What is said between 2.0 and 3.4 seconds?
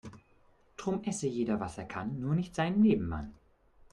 nur nicht seinen Nebenmann.